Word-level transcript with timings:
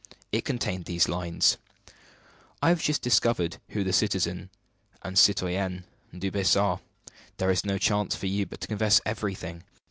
It 0.31 0.45
contained 0.45 0.85
these 0.85 1.07
lines: 1.07 1.57
"I 2.59 2.69
have 2.69 2.81
just 2.81 3.03
discovered 3.03 3.57
who 3.69 3.83
the 3.83 3.93
citizen 3.93 4.49
and 5.03 5.15
citoyenne 5.15 5.83
Dubois 6.11 6.55
are. 6.55 6.79
There 7.37 7.51
is 7.51 7.63
no 7.63 7.77
chance 7.77 8.15
for 8.15 8.25
you 8.25 8.47
but 8.47 8.61
to 8.61 8.67
confess 8.67 8.99
everything. 9.05 9.61